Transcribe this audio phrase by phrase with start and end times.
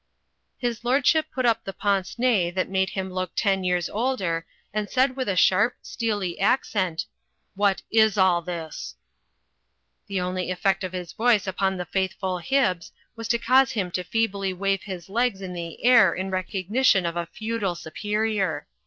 [0.57, 4.89] His lordship put up the pince nez that made him look ten years older, and
[4.89, 7.05] said with a sharp, steely ac cent,
[7.53, 8.95] "What is all this?"
[10.07, 14.03] The only effect of his voice upon the faithful Hibbs was to cause him to
[14.03, 18.65] feebly wave his legs in the air in recognition of a feudal superior.